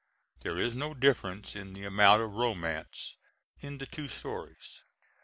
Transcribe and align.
There 0.41 0.57
is 0.57 0.75
no 0.75 0.95
difference 0.95 1.55
in 1.55 1.73
the 1.73 1.85
amount 1.85 2.23
of 2.23 2.31
romance 2.31 3.17
in 3.59 3.77
the 3.77 3.85
two 3.85 4.07
stories. 4.07 4.81